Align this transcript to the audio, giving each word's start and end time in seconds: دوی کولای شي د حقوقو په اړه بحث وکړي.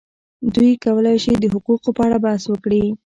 دوی 0.55 0.71
کولای 0.85 1.17
شي 1.23 1.33
د 1.39 1.45
حقوقو 1.53 1.89
په 1.97 2.01
اړه 2.07 2.17
بحث 2.25 2.43
وکړي. 2.47 2.83